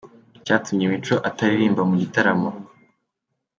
Icyatumye 0.37 0.83
Mico 0.91 1.15
ataririmba 1.29 1.81
mu 1.89 1.95
gitaramo 2.01 2.49